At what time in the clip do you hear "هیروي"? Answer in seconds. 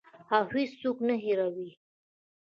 1.23-1.69